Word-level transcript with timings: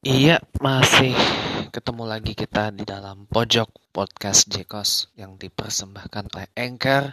Iya, 0.00 0.40
masih 0.64 1.12
ketemu 1.76 2.08
lagi 2.08 2.32
kita 2.32 2.72
di 2.72 2.88
dalam 2.88 3.28
pojok 3.28 3.92
podcast 3.92 4.48
Jekos 4.48 5.12
yang 5.12 5.36
dipersembahkan 5.36 6.32
oleh 6.32 6.48
Anchor, 6.56 7.12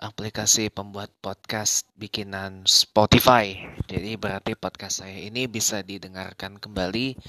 aplikasi 0.00 0.72
pembuat 0.72 1.12
podcast 1.20 1.84
bikinan 1.92 2.64
Spotify. 2.64 3.60
Jadi 3.84 4.16
berarti 4.16 4.56
podcast 4.56 5.04
saya 5.04 5.12
ini 5.12 5.44
bisa 5.44 5.84
didengarkan 5.84 6.56
kembali 6.56 7.20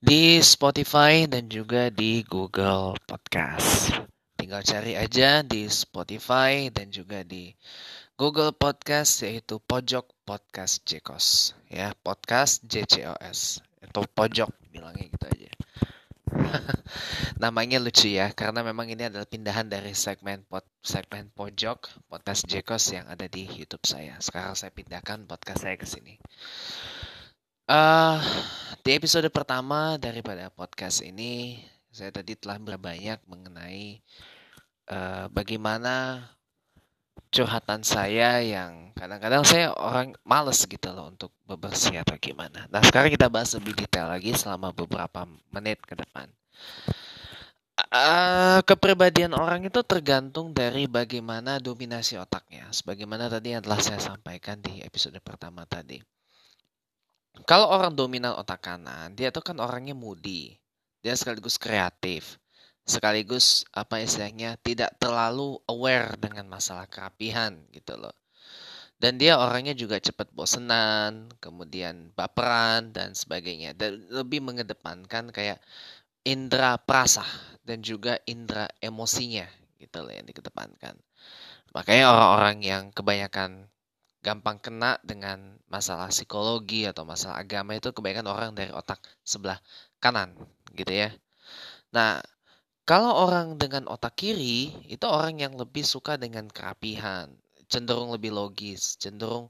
di 0.00 0.40
Spotify 0.40 1.28
dan 1.28 1.52
juga 1.52 1.92
di 1.92 2.24
Google 2.24 2.96
Podcast. 3.04 3.92
Tinggal 4.40 4.64
cari 4.64 4.96
aja 4.96 5.44
di 5.44 5.68
Spotify 5.68 6.72
dan 6.72 6.88
juga 6.88 7.20
di 7.28 7.52
Google 8.16 8.56
Podcast 8.56 9.20
yaitu 9.20 9.60
Pojok 9.60 10.08
Podcast 10.24 10.80
Jekos 10.88 11.52
ya, 11.68 11.92
podcast 12.00 12.64
JCOS 12.64 13.73
atau 13.90 14.04
pojok 14.08 14.50
bilangnya 14.72 15.06
gitu 15.08 15.26
aja. 15.28 15.50
Namanya 17.42 17.78
lucu 17.78 18.10
ya 18.10 18.32
karena 18.34 18.64
memang 18.64 18.90
ini 18.90 19.06
adalah 19.06 19.28
pindahan 19.28 19.68
dari 19.68 19.92
segmen 19.92 20.42
pod, 20.48 20.64
segmen 20.82 21.30
pojok 21.30 22.08
podcast 22.10 22.48
Jekos 22.48 22.90
yang 22.90 23.06
ada 23.06 23.28
di 23.30 23.46
YouTube 23.46 23.84
saya. 23.84 24.18
Sekarang 24.18 24.58
saya 24.58 24.72
pindahkan 24.74 25.28
podcast 25.28 25.62
saya 25.62 25.76
ke 25.78 25.86
sini. 25.86 26.18
Uh, 27.64 28.20
di 28.84 28.92
episode 28.92 29.24
pertama 29.32 29.96
daripada 29.96 30.52
podcast 30.52 31.00
ini 31.00 31.64
saya 31.88 32.12
tadi 32.12 32.36
telah 32.36 32.60
berbanyak 32.60 33.22
mengenai 33.24 34.02
uh, 34.92 35.32
bagaimana 35.32 36.26
curhatan 37.34 37.82
saya 37.82 38.38
yang 38.38 38.94
kadang-kadang 38.94 39.42
saya 39.42 39.74
orang 39.74 40.14
males 40.22 40.62
gitu 40.62 40.88
loh 40.94 41.10
untuk 41.10 41.34
bebersih 41.50 41.98
atau 41.98 42.14
gimana. 42.22 42.70
Nah 42.70 42.78
sekarang 42.86 43.10
kita 43.10 43.26
bahas 43.26 43.50
lebih 43.58 43.74
detail 43.74 44.06
lagi 44.06 44.30
selama 44.38 44.70
beberapa 44.70 45.26
menit 45.50 45.82
ke 45.82 45.98
depan. 45.98 46.30
Uh, 47.74 48.62
kepribadian 48.62 49.34
orang 49.34 49.66
itu 49.66 49.82
tergantung 49.82 50.54
dari 50.54 50.86
bagaimana 50.86 51.58
dominasi 51.58 52.14
otaknya. 52.22 52.70
Sebagaimana 52.70 53.26
tadi 53.26 53.58
yang 53.58 53.66
telah 53.66 53.82
saya 53.82 53.98
sampaikan 53.98 54.62
di 54.62 54.78
episode 54.86 55.18
pertama 55.18 55.66
tadi. 55.66 55.98
Kalau 57.50 57.66
orang 57.66 57.98
dominan 57.98 58.38
otak 58.38 58.62
kanan, 58.62 59.18
dia 59.18 59.34
itu 59.34 59.42
kan 59.42 59.58
orangnya 59.58 59.90
moody. 59.90 60.54
Dia 61.02 61.18
sekaligus 61.18 61.58
kreatif 61.58 62.38
sekaligus 62.84 63.64
apa 63.72 64.04
istilahnya 64.04 64.60
tidak 64.60 64.96
terlalu 65.00 65.56
aware 65.68 66.16
dengan 66.20 66.48
masalah 66.48 66.84
kerapihan 66.84 67.56
gitu 67.72 67.96
loh. 67.96 68.12
Dan 69.00 69.20
dia 69.20 69.36
orangnya 69.36 69.74
juga 69.76 70.00
cepat 70.00 70.32
bosenan, 70.32 71.28
kemudian 71.42 72.14
baperan 72.14 72.94
dan 72.94 73.12
sebagainya. 73.12 73.76
Dan 73.76 74.06
lebih 74.08 74.40
mengedepankan 74.40 75.28
kayak 75.28 75.60
indera 76.24 76.80
perasa 76.80 77.24
dan 77.66 77.84
juga 77.84 78.16
indera 78.24 78.64
emosinya 78.80 79.44
gitu 79.76 80.00
loh 80.00 80.12
yang 80.14 80.24
dikedepankan. 80.24 80.96
Makanya 81.76 82.04
orang-orang 82.16 82.56
yang 82.64 82.82
kebanyakan 82.94 83.68
gampang 84.24 84.56
kena 84.56 84.96
dengan 85.04 85.60
masalah 85.68 86.08
psikologi 86.08 86.88
atau 86.88 87.04
masalah 87.04 87.44
agama 87.44 87.76
itu 87.76 87.92
kebanyakan 87.92 88.28
orang 88.32 88.50
dari 88.56 88.72
otak 88.72 89.04
sebelah 89.20 89.60
kanan 90.00 90.32
gitu 90.72 90.88
ya. 90.96 91.12
Nah, 91.92 92.24
kalau 92.84 93.16
orang 93.28 93.56
dengan 93.56 93.88
otak 93.88 94.12
kiri, 94.12 94.68
itu 94.92 95.04
orang 95.08 95.40
yang 95.40 95.56
lebih 95.56 95.84
suka 95.84 96.20
dengan 96.20 96.52
kerapihan, 96.52 97.32
cenderung 97.68 98.12
lebih 98.12 98.32
logis, 98.36 99.00
cenderung 99.00 99.48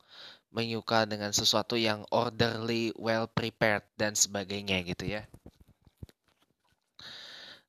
menyuka 0.54 1.02
dengan 1.02 1.34
sesuatu 1.34 1.74
yang 1.74 2.06
orderly, 2.14 2.94
well 2.94 3.26
prepared 3.26 3.82
dan 3.98 4.14
sebagainya 4.14 4.86
gitu 4.86 5.18
ya. 5.18 5.26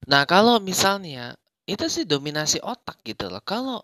Nah, 0.06 0.30
kalau 0.30 0.62
misalnya 0.62 1.34
itu 1.66 1.90
sih 1.90 2.06
dominasi 2.06 2.62
otak 2.62 3.02
gitu 3.02 3.26
loh. 3.26 3.42
Kalau 3.42 3.82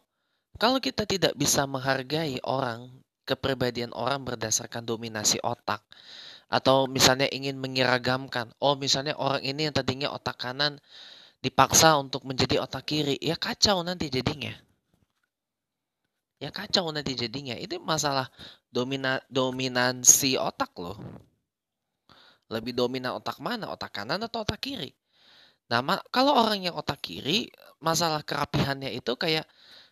kalau 0.62 0.78
kita 0.78 1.10
tidak 1.10 1.34
bisa 1.34 1.66
menghargai 1.66 2.38
orang, 2.46 2.94
kepribadian 3.26 3.90
orang 3.98 4.22
berdasarkan 4.22 4.86
dominasi 4.86 5.42
otak 5.42 5.82
atau 6.46 6.86
misalnya 6.86 7.26
ingin 7.34 7.58
mengiragamkan, 7.58 8.54
oh 8.62 8.78
misalnya 8.78 9.18
orang 9.18 9.42
ini 9.42 9.66
yang 9.66 9.74
tadinya 9.74 10.14
otak 10.14 10.38
kanan 10.38 10.78
dipaksa 11.42 11.98
untuk 11.98 12.24
menjadi 12.24 12.62
otak 12.62 12.86
kiri, 12.86 13.18
ya 13.18 13.34
kacau 13.34 13.82
nanti 13.82 14.08
jadinya. 14.14 14.54
Ya 16.42 16.50
kacau 16.50 16.90
nanti 16.90 17.14
jadinya. 17.14 17.54
Itu 17.58 17.78
masalah 17.82 18.30
domina, 18.70 19.22
dominansi 19.30 20.38
otak 20.38 20.74
loh. 20.78 20.98
Lebih 22.50 22.74
dominan 22.74 23.18
otak 23.18 23.38
mana? 23.42 23.70
Otak 23.70 23.94
kanan 23.94 24.22
atau 24.26 24.42
otak 24.42 24.62
kiri? 24.62 24.94
Nah, 25.70 25.82
kalau 26.12 26.36
orang 26.36 26.66
yang 26.66 26.76
otak 26.76 27.00
kiri, 27.00 27.48
masalah 27.80 28.26
kerapihannya 28.26 28.92
itu 28.92 29.14
kayak 29.16 29.46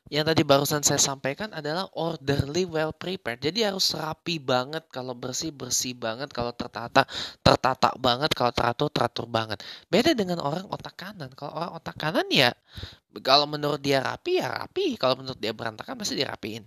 yang 0.10 0.26
tadi 0.26 0.42
barusan 0.42 0.82
saya 0.82 0.98
sampaikan 0.98 1.54
adalah 1.54 1.86
orderly 1.94 2.66
well 2.66 2.90
prepared. 2.90 3.40
Jadi 3.42 3.62
harus 3.62 3.94
rapi 3.94 4.42
banget 4.42 4.90
kalau 4.90 5.14
bersih 5.14 5.54
bersih 5.54 5.94
banget, 5.94 6.34
kalau 6.34 6.50
tertata 6.50 7.06
tertata 7.46 7.94
banget, 8.02 8.34
kalau 8.34 8.50
teratur 8.50 8.90
teratur 8.90 9.30
banget. 9.30 9.62
Beda 9.86 10.18
dengan 10.18 10.42
orang 10.42 10.66
otak 10.68 10.98
kanan. 10.98 11.30
Kalau 11.38 11.54
orang 11.54 11.72
otak 11.78 11.96
kanan 11.96 12.26
ya 12.34 12.50
kalau 13.22 13.50
menurut 13.50 13.82
dia 13.82 14.06
rapi 14.06 14.38
ya 14.38 14.50
rapi, 14.50 14.94
kalau 15.02 15.18
menurut 15.18 15.40
dia 15.42 15.54
berantakan 15.54 15.98
pasti 15.98 16.14
dirapiin. 16.14 16.62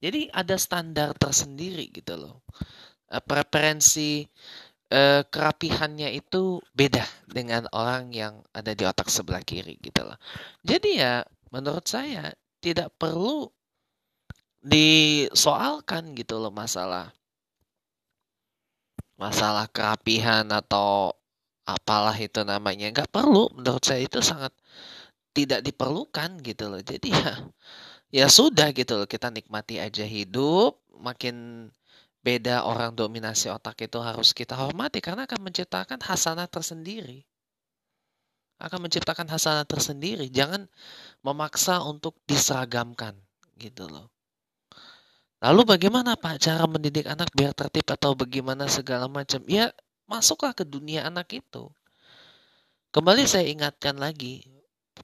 Jadi 0.00 0.32
ada 0.32 0.56
standar 0.56 1.12
tersendiri 1.18 1.90
gitu 1.92 2.16
loh. 2.16 2.46
Eh, 3.10 3.20
preferensi 3.20 4.24
eh, 4.90 5.22
kerapihannya 5.26 6.08
itu 6.14 6.62
beda 6.72 7.04
dengan 7.26 7.66
orang 7.74 8.14
yang 8.14 8.40
ada 8.54 8.72
di 8.72 8.84
otak 8.86 9.10
sebelah 9.12 9.42
kiri 9.44 9.76
gitu 9.82 10.06
loh. 10.06 10.16
Jadi 10.64 10.90
ya 11.02 11.20
menurut 11.50 11.86
saya 11.86 12.32
tidak 12.62 12.94
perlu 12.96 13.50
disoalkan 14.60 16.12
gitu 16.12 16.36
loh 16.36 16.52
masalah 16.52 17.10
masalah 19.20 19.68
kerapihan 19.68 20.48
atau 20.48 21.12
apalah 21.68 22.16
itu 22.16 22.40
namanya. 22.42 22.88
Nggak 22.90 23.12
perlu 23.12 23.52
menurut 23.52 23.84
saya 23.84 24.00
itu 24.02 24.24
sangat 24.24 24.52
tidak 25.36 25.60
diperlukan 25.62 26.40
gitu 26.40 26.72
loh. 26.72 26.80
Jadi 26.80 27.12
ya 27.12 27.32
ya 28.10 28.26
sudah 28.26 28.72
gitu 28.72 28.96
loh 29.04 29.08
kita 29.08 29.28
nikmati 29.28 29.76
aja 29.78 30.02
hidup. 30.02 30.80
Makin 31.00 31.68
beda 32.20 32.68
orang 32.68 32.92
dominasi 32.92 33.48
otak 33.48 33.80
itu 33.84 33.96
harus 34.00 34.36
kita 34.36 34.52
hormati 34.56 35.00
karena 35.00 35.24
akan 35.24 35.40
menciptakan 35.40 36.00
hasanah 36.04 36.48
tersendiri 36.48 37.24
akan 38.60 38.86
menciptakan 38.86 39.26
hasanah 39.26 39.64
tersendiri. 39.64 40.28
Jangan 40.28 40.68
memaksa 41.24 41.80
untuk 41.80 42.14
diseragamkan 42.28 43.16
gitu 43.56 43.88
loh. 43.88 44.12
Lalu 45.40 45.64
bagaimana 45.64 46.20
Pak 46.20 46.36
cara 46.36 46.68
mendidik 46.68 47.08
anak 47.08 47.32
biar 47.32 47.56
tertib 47.56 47.88
atau 47.88 48.12
bagaimana 48.12 48.68
segala 48.68 49.08
macam? 49.08 49.40
Ya 49.48 49.72
masuklah 50.04 50.52
ke 50.52 50.68
dunia 50.68 51.08
anak 51.08 51.32
itu. 51.32 51.72
Kembali 52.92 53.24
saya 53.24 53.48
ingatkan 53.48 53.96
lagi 53.96 54.44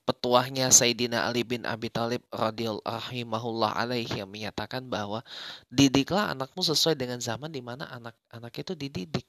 petuahnya 0.05 0.69
Sayyidina 0.69 1.25
Ali 1.25 1.47
bin 1.47 1.65
Abi 1.65 1.89
Thalib 1.89 2.21
radhiyallahu 2.29 3.49
alaihi 3.65 4.21
yang 4.21 4.29
menyatakan 4.29 4.85
bahwa 4.87 5.25
didiklah 5.73 6.35
anakmu 6.35 6.61
sesuai 6.61 6.99
dengan 6.99 7.23
zaman 7.23 7.49
di 7.49 7.63
mana 7.65 7.89
anak-anak 7.89 8.53
itu 8.59 8.73
dididik. 8.77 9.27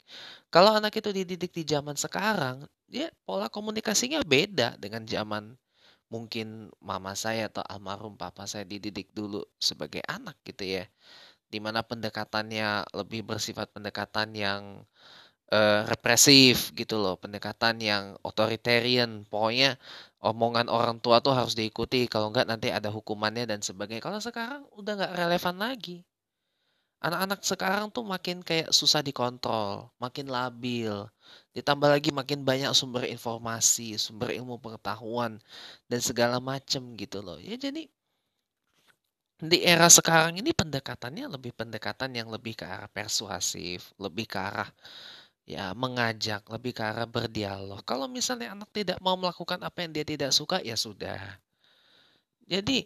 Kalau 0.52 0.76
anak 0.76 0.92
itu 0.98 1.14
dididik 1.14 1.54
di 1.54 1.64
zaman 1.64 1.96
sekarang, 1.96 2.66
ya 2.90 3.08
pola 3.24 3.48
komunikasinya 3.48 4.20
beda 4.26 4.76
dengan 4.76 5.06
zaman 5.08 5.56
mungkin 6.08 6.72
mama 6.80 7.12
saya 7.12 7.52
atau 7.52 7.60
almarhum 7.68 8.16
papa 8.16 8.48
saya 8.48 8.64
dididik 8.64 9.12
dulu 9.12 9.44
sebagai 9.60 10.00
anak 10.08 10.36
gitu 10.44 10.64
ya. 10.64 10.84
Di 11.48 11.60
mana 11.64 11.80
pendekatannya 11.80 12.92
lebih 12.92 13.24
bersifat 13.24 13.72
pendekatan 13.72 14.36
yang 14.36 14.84
uh, 15.52 15.82
represif 15.88 16.72
gitu 16.76 17.00
loh, 17.00 17.16
pendekatan 17.16 17.80
yang 17.80 18.04
authoritarian. 18.24 19.24
Pokoknya 19.28 19.76
omongan 20.22 20.66
orang 20.70 20.98
tua 20.98 21.22
tuh 21.22 21.34
harus 21.34 21.54
diikuti, 21.54 22.10
kalau 22.10 22.30
enggak 22.30 22.46
nanti 22.50 22.68
ada 22.74 22.90
hukumannya 22.90 23.44
dan 23.46 23.60
sebagainya. 23.62 24.02
Kalau 24.02 24.20
sekarang 24.22 24.62
udah 24.74 24.92
nggak 24.98 25.12
relevan 25.14 25.56
lagi. 25.58 26.02
Anak-anak 26.98 27.46
sekarang 27.46 27.94
tuh 27.94 28.02
makin 28.02 28.42
kayak 28.42 28.74
susah 28.74 29.06
dikontrol, 29.06 29.86
makin 30.02 30.26
labil. 30.26 31.06
Ditambah 31.54 31.86
lagi 31.94 32.10
makin 32.10 32.42
banyak 32.42 32.74
sumber 32.74 33.06
informasi, 33.06 33.94
sumber 33.94 34.34
ilmu 34.34 34.58
pengetahuan 34.58 35.38
dan 35.86 36.00
segala 36.02 36.42
macem 36.42 36.82
gitu 36.98 37.22
loh. 37.22 37.38
Ya 37.38 37.54
jadi 37.54 37.86
di 39.38 39.62
era 39.62 39.86
sekarang 39.86 40.42
ini 40.42 40.50
pendekatannya 40.50 41.30
lebih 41.30 41.54
pendekatan 41.54 42.10
yang 42.10 42.26
lebih 42.34 42.58
ke 42.58 42.66
arah 42.66 42.90
persuasif, 42.90 43.94
lebih 43.94 44.26
ke 44.26 44.34
arah 44.34 44.66
ya 45.48 45.72
mengajak, 45.72 46.44
lebih 46.52 46.76
ke 46.76 46.84
arah 46.84 47.08
berdialog. 47.08 47.80
Kalau 47.88 48.04
misalnya 48.04 48.52
anak 48.52 48.68
tidak 48.76 49.00
mau 49.00 49.16
melakukan 49.16 49.64
apa 49.64 49.80
yang 49.80 49.96
dia 49.96 50.04
tidak 50.04 50.30
suka, 50.36 50.60
ya 50.60 50.76
sudah. 50.76 51.40
Jadi, 52.44 52.84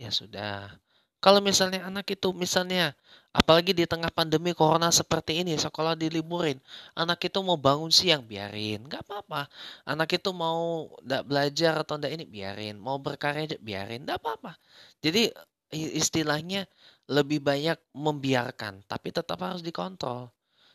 ya 0.00 0.08
sudah. 0.08 0.72
Kalau 1.20 1.40
misalnya 1.44 1.84
anak 1.88 2.08
itu 2.16 2.32
misalnya 2.32 2.92
apalagi 3.34 3.74
di 3.74 3.84
tengah 3.88 4.14
pandemi 4.14 4.54
corona 4.54 4.94
seperti 4.94 5.42
ini 5.42 5.58
sekolah 5.58 5.98
diliburin 5.98 6.54
anak 6.94 7.26
itu 7.26 7.42
mau 7.42 7.58
bangun 7.58 7.90
siang 7.90 8.22
biarin 8.22 8.86
nggak 8.86 9.02
apa-apa 9.02 9.50
anak 9.90 10.22
itu 10.22 10.30
mau 10.30 10.86
nggak 11.02 11.22
belajar 11.26 11.82
atau 11.82 11.98
nggak 11.98 12.12
ini 12.14 12.24
biarin 12.30 12.76
mau 12.78 13.02
berkarya 13.02 13.58
biarin 13.58 14.06
nggak 14.06 14.22
apa-apa 14.22 14.54
jadi 15.02 15.34
istilahnya 15.74 16.70
lebih 17.10 17.42
banyak 17.42 17.74
membiarkan 17.90 18.86
tapi 18.86 19.10
tetap 19.10 19.42
harus 19.42 19.66
dikontrol 19.66 20.30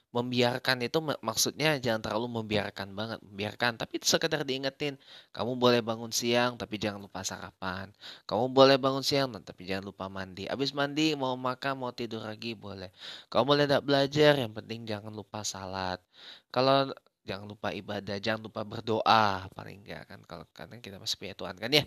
membiarkan 0.10 0.82
itu 0.82 0.98
maksudnya 1.22 1.78
jangan 1.78 2.02
terlalu 2.02 2.42
membiarkan 2.42 2.88
banget 2.98 3.20
membiarkan. 3.22 3.78
Tapi 3.78 4.02
sekedar 4.02 4.42
diingetin 4.42 4.98
kamu 5.36 5.54
boleh 5.62 5.82
bangun 5.86 6.10
siang 6.10 6.58
tapi 6.58 6.82
jangan 6.82 7.06
lupa 7.06 7.22
sarapan. 7.22 7.94
Kamu 8.26 8.50
boleh 8.50 8.82
bangun 8.82 9.06
siang 9.06 9.30
tapi 9.42 9.70
jangan 9.70 9.94
lupa 9.94 10.10
mandi. 10.10 10.50
Habis 10.50 10.74
mandi 10.74 11.14
mau 11.14 11.38
makan 11.38 11.74
mau 11.78 11.92
tidur 11.94 12.26
lagi 12.26 12.58
boleh. 12.58 12.90
Kamu 13.30 13.44
boleh 13.46 13.66
tidak 13.70 13.86
belajar 13.86 14.34
yang 14.38 14.52
penting 14.54 14.90
jangan 14.90 15.14
lupa 15.14 15.46
salat. 15.46 16.02
Kalau 16.50 16.90
jangan 17.30 17.46
lupa 17.46 17.70
ibadah 17.70 18.18
jangan 18.18 18.50
lupa 18.50 18.66
berdoa 18.66 19.46
paling 19.54 19.86
enggak 19.86 20.10
kan. 20.10 20.20
Kalau 20.26 20.46
kadang 20.58 20.82
kita 20.82 20.98
masih 20.98 21.18
punya 21.22 21.36
Tuhan 21.38 21.56
kan 21.62 21.70
ya? 21.70 21.86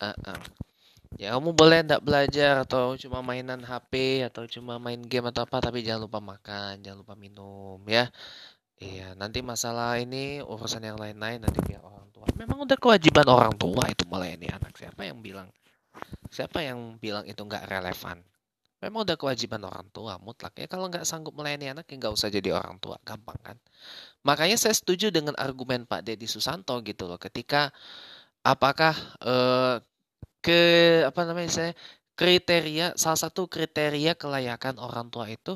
Uh 0.00 0.12
-uh. 0.12 0.67
Ya 1.16 1.32
kamu 1.32 1.56
boleh 1.56 1.80
enggak 1.80 2.04
belajar 2.04 2.60
atau 2.68 2.92
cuma 3.00 3.24
mainan 3.24 3.64
HP 3.64 4.22
atau 4.28 4.44
cuma 4.44 4.76
main 4.76 5.00
game 5.00 5.32
atau 5.32 5.48
apa 5.48 5.64
tapi 5.64 5.80
jangan 5.80 6.04
lupa 6.04 6.20
makan, 6.20 6.84
jangan 6.84 6.98
lupa 7.00 7.14
minum 7.16 7.80
ya. 7.88 8.12
Iya, 8.78 9.16
nanti 9.18 9.42
masalah 9.42 9.98
ini 9.98 10.38
urusan 10.44 10.84
yang 10.86 11.00
lain-lain 11.00 11.42
nanti 11.42 11.58
biar 11.66 11.82
orang 11.82 12.06
tua. 12.14 12.28
Memang 12.38 12.62
udah 12.62 12.78
kewajiban 12.78 13.26
orang 13.26 13.54
tua 13.58 13.82
itu 13.90 14.06
melayani 14.06 14.46
anak. 14.54 14.70
Siapa 14.78 15.02
yang 15.02 15.18
bilang? 15.18 15.48
Siapa 16.30 16.62
yang 16.62 17.00
bilang 17.02 17.26
itu 17.26 17.40
nggak 17.42 17.66
relevan? 17.66 18.22
Memang 18.78 19.02
udah 19.02 19.18
kewajiban 19.18 19.58
orang 19.66 19.90
tua 19.90 20.22
mutlak 20.22 20.54
ya. 20.54 20.70
Kalau 20.70 20.86
nggak 20.86 21.02
sanggup 21.02 21.34
melayani 21.34 21.74
anak 21.74 21.90
ya 21.90 21.98
nggak 21.98 22.14
usah 22.14 22.30
jadi 22.30 22.54
orang 22.54 22.78
tua, 22.78 22.94
gampang 23.02 23.38
kan? 23.42 23.56
Makanya 24.22 24.54
saya 24.54 24.74
setuju 24.76 25.10
dengan 25.10 25.34
argumen 25.34 25.82
Pak 25.82 26.06
Deddy 26.06 26.30
Susanto 26.30 26.78
gitu 26.86 27.10
loh. 27.10 27.18
Ketika 27.18 27.74
apakah 28.46 28.94
eh, 29.26 29.82
ke 30.42 30.60
apa 31.06 31.20
namanya 31.26 31.50
saya 31.50 31.72
kriteria 32.18 32.98
salah 32.98 33.18
satu 33.18 33.46
kriteria 33.46 34.18
kelayakan 34.18 34.78
orang 34.82 35.06
tua 35.06 35.30
itu 35.30 35.54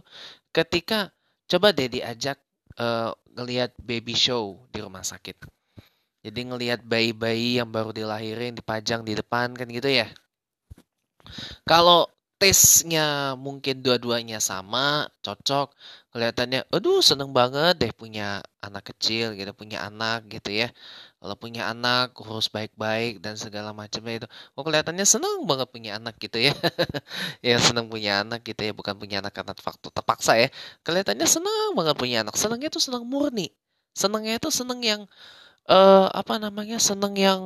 ketika 0.54 1.10
coba 1.50 1.74
deh 1.74 1.90
diajak 1.90 2.38
uh, 2.78 3.10
ngelihat 3.34 3.74
baby 3.82 4.14
show 4.14 4.62
di 4.70 4.78
rumah 4.78 5.02
sakit. 5.02 5.42
Jadi 6.22 6.40
ngelihat 6.46 6.86
bayi-bayi 6.86 7.58
yang 7.58 7.66
baru 7.74 7.90
dilahirin 7.90 8.54
dipajang 8.54 9.02
di 9.02 9.18
depan 9.18 9.58
kan 9.58 9.66
gitu 9.66 9.90
ya. 9.90 10.06
Kalau 11.66 12.06
tesnya 12.38 13.34
mungkin 13.38 13.82
dua-duanya 13.82 14.38
sama, 14.38 15.10
cocok, 15.22 15.74
kelihatannya, 16.14 16.66
aduh 16.70 17.02
seneng 17.02 17.34
banget 17.34 17.78
deh 17.78 17.92
punya 17.94 18.42
anak 18.62 18.94
kecil 18.94 19.34
gitu, 19.34 19.50
punya 19.54 19.82
anak 19.82 20.30
gitu 20.30 20.66
ya 20.66 20.70
kalau 21.22 21.38
punya 21.38 21.70
anak 21.70 22.18
urus 22.18 22.50
baik-baik 22.50 23.22
dan 23.22 23.38
segala 23.38 23.70
macamnya 23.70 24.26
itu. 24.26 24.28
Oh 24.58 24.66
kelihatannya 24.66 25.06
senang 25.06 25.46
banget 25.46 25.70
punya 25.70 26.02
anak 26.02 26.18
gitu 26.18 26.50
ya. 26.50 26.50
Ya 27.46 27.62
senang 27.62 27.86
punya 27.86 28.26
anak 28.26 28.42
gitu 28.42 28.58
ya 28.58 28.74
bukan 28.74 28.98
punya 28.98 29.22
anak 29.22 29.30
karena 29.30 29.54
faktor 29.54 29.94
terpaksa 29.94 30.34
ya. 30.34 30.50
Kelihatannya 30.82 31.22
senang 31.30 31.78
banget 31.78 31.94
punya 31.94 32.26
anak. 32.26 32.34
Senangnya 32.34 32.74
itu 32.74 32.82
senang 32.82 33.06
murni. 33.06 33.54
Senangnya 33.94 34.34
itu 34.42 34.50
senang 34.50 34.82
yang 34.82 35.06
uh, 35.70 36.10
apa 36.10 36.42
namanya 36.42 36.82
senang 36.82 37.14
yang 37.14 37.38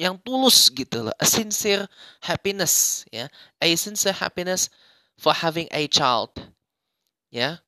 yang 0.00 0.16
tulus 0.16 0.72
gitu 0.72 1.04
loh. 1.04 1.14
A 1.20 1.28
sincere 1.28 1.84
happiness 2.24 3.04
ya. 3.12 3.28
A 3.60 3.68
sincere 3.76 4.16
happiness 4.16 4.72
for 5.20 5.36
having 5.36 5.68
a 5.68 5.84
child 5.84 6.32
ya 7.28 7.60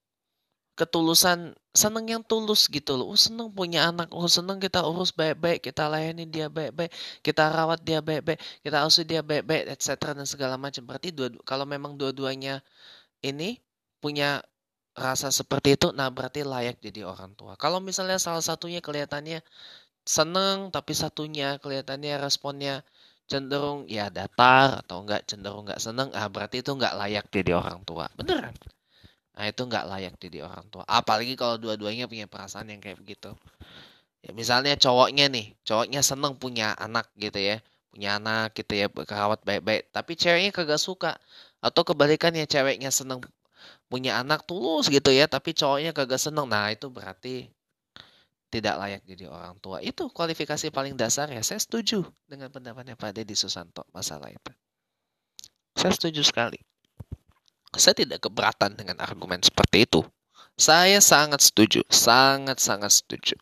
ketulusan 0.80 1.52
seneng 1.76 2.06
yang 2.08 2.22
tulus 2.24 2.64
gitu 2.72 2.96
loh. 2.96 3.12
Oh, 3.12 3.18
seneng 3.20 3.52
punya 3.52 3.92
anak, 3.92 4.08
oh 4.16 4.24
seneng 4.36 4.56
kita 4.56 4.80
urus 4.88 5.12
baik-baik, 5.12 5.60
kita 5.68 5.84
layani 5.92 6.24
dia 6.24 6.48
baik-baik, 6.48 6.90
kita 7.20 7.52
rawat 7.52 7.80
dia 7.84 8.00
baik-baik, 8.00 8.40
kita 8.64 8.78
asuh 8.88 9.04
dia 9.04 9.20
baik-baik, 9.20 9.76
etc. 9.76 10.16
dan 10.16 10.24
segala 10.24 10.56
macam. 10.56 10.82
Berarti 10.88 11.12
dua, 11.12 11.28
kalau 11.44 11.68
memang 11.68 12.00
dua-duanya 12.00 12.64
ini 13.20 13.60
punya 14.00 14.40
rasa 14.96 15.28
seperti 15.30 15.76
itu, 15.76 15.92
nah 15.92 16.08
berarti 16.08 16.40
layak 16.42 16.80
jadi 16.80 17.04
orang 17.04 17.36
tua. 17.36 17.54
Kalau 17.60 17.78
misalnya 17.78 18.16
salah 18.16 18.42
satunya 18.42 18.80
kelihatannya 18.80 19.44
seneng, 20.04 20.72
tapi 20.72 20.92
satunya 20.96 21.60
kelihatannya 21.62 22.14
responnya 22.24 22.82
cenderung 23.30 23.86
ya 23.86 24.10
datar 24.10 24.82
atau 24.82 25.04
enggak 25.06 25.22
cenderung 25.28 25.62
enggak 25.68 25.80
seneng, 25.82 26.08
ah 26.16 26.26
berarti 26.32 26.64
itu 26.64 26.72
enggak 26.74 26.94
layak 26.98 27.26
jadi 27.30 27.52
orang 27.60 27.84
tua. 27.86 28.08
Beneran. 28.18 28.56
Nah 29.40 29.48
itu 29.48 29.64
nggak 29.64 29.88
layak 29.88 30.14
jadi 30.20 30.44
orang 30.44 30.68
tua. 30.68 30.84
Apalagi 30.84 31.32
kalau 31.32 31.56
dua-duanya 31.56 32.04
punya 32.04 32.28
perasaan 32.28 32.68
yang 32.68 32.76
kayak 32.84 33.00
begitu. 33.00 33.32
Ya 34.20 34.36
misalnya 34.36 34.76
cowoknya 34.76 35.32
nih, 35.32 35.56
cowoknya 35.64 36.04
seneng 36.04 36.36
punya 36.36 36.76
anak 36.76 37.08
gitu 37.16 37.40
ya, 37.40 37.64
punya 37.88 38.20
anak 38.20 38.52
gitu 38.52 38.76
ya, 38.76 38.92
kerawat 38.92 39.40
baik-baik. 39.48 39.88
Tapi 39.96 40.12
ceweknya 40.12 40.52
kagak 40.52 40.76
suka. 40.76 41.16
Atau 41.64 41.88
kebalikannya 41.88 42.44
ceweknya 42.44 42.92
seneng 42.92 43.24
punya 43.88 44.20
anak 44.20 44.44
tulus 44.44 44.92
gitu 44.92 45.08
ya, 45.08 45.24
tapi 45.24 45.56
cowoknya 45.56 45.96
kagak 45.96 46.20
seneng. 46.20 46.44
Nah 46.44 46.68
itu 46.68 46.92
berarti 46.92 47.48
tidak 48.52 48.76
layak 48.76 49.02
jadi 49.08 49.24
orang 49.24 49.56
tua. 49.56 49.80
Itu 49.80 50.12
kualifikasi 50.12 50.68
paling 50.68 51.00
dasar 51.00 51.32
ya. 51.32 51.40
Saya 51.40 51.64
setuju 51.64 52.04
dengan 52.28 52.52
pendapatnya 52.52 52.92
Pak 52.92 53.16
Deddy 53.16 53.32
Susanto 53.32 53.88
masalah 53.96 54.28
itu. 54.28 54.52
Saya 55.80 55.96
setuju 55.96 56.20
sekali. 56.28 56.60
Saya 57.76 57.94
tidak 57.94 58.26
keberatan 58.26 58.74
dengan 58.74 58.98
argumen 58.98 59.38
seperti 59.42 59.86
itu. 59.86 60.02
Saya 60.58 60.98
sangat 61.00 61.40
setuju, 61.40 61.86
sangat-sangat 61.88 62.92
setuju. 62.92 63.38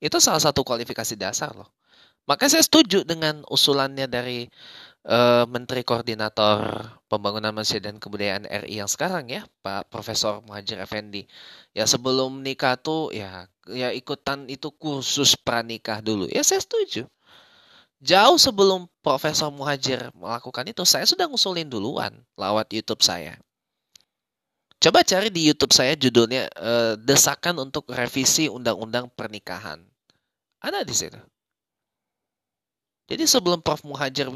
Itu 0.00 0.22
salah 0.22 0.40
satu 0.40 0.62
kualifikasi 0.62 1.18
dasar 1.18 1.52
loh. 1.52 1.68
Maka 2.26 2.50
saya 2.50 2.62
setuju 2.62 3.06
dengan 3.06 3.46
usulannya 3.46 4.10
dari 4.10 4.50
uh, 5.06 5.46
Menteri 5.46 5.86
Koordinator 5.86 6.90
Pembangunan 7.06 7.54
Manusia 7.54 7.78
dan 7.78 8.02
Kebudayaan 8.02 8.50
RI 8.66 8.82
yang 8.82 8.90
sekarang 8.90 9.30
ya, 9.30 9.46
Pak 9.62 9.86
Profesor 9.94 10.42
Muhajir 10.42 10.82
Effendi. 10.82 11.30
Ya 11.70 11.86
sebelum 11.86 12.42
nikah 12.42 12.74
tuh 12.74 13.14
ya 13.14 13.46
ya 13.70 13.94
ikutan 13.94 14.50
itu 14.50 14.74
khusus 14.74 15.38
pranikah 15.38 16.02
dulu. 16.02 16.26
Ya 16.26 16.42
saya 16.42 16.58
setuju. 16.58 17.06
Jauh 18.02 18.36
sebelum 18.36 18.90
Profesor 19.00 19.48
Muhajir 19.48 20.12
melakukan 20.12 20.68
itu, 20.68 20.84
saya 20.84 21.08
sudah 21.08 21.30
ngusulin 21.30 21.70
duluan 21.70 22.12
lewat 22.36 22.68
YouTube 22.74 23.00
saya. 23.00 23.40
Coba 24.76 25.00
cari 25.00 25.32
di 25.32 25.48
YouTube 25.48 25.72
saya 25.72 25.96
judulnya 25.96 26.52
uh, 26.52 26.94
desakan 27.00 27.64
untuk 27.64 27.88
revisi 27.88 28.52
undang-undang 28.52 29.08
pernikahan. 29.08 29.80
Ada 30.60 30.84
di 30.84 30.92
situ. 30.92 31.16
Jadi 33.06 33.24
sebelum 33.24 33.62
Prof 33.62 33.86
Muhajir 33.86 34.28